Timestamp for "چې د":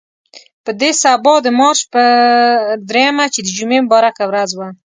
3.33-3.49